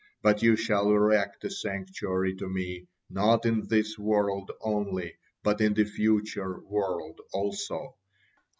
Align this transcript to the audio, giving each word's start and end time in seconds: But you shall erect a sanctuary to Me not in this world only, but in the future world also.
But 0.23 0.41
you 0.41 0.55
shall 0.55 0.89
erect 0.89 1.43
a 1.45 1.51
sanctuary 1.51 2.33
to 2.37 2.47
Me 2.49 2.87
not 3.07 3.45
in 3.45 3.67
this 3.67 3.99
world 3.99 4.49
only, 4.59 5.13
but 5.43 5.61
in 5.61 5.75
the 5.75 5.83
future 5.85 6.59
world 6.61 7.21
also. 7.33 7.95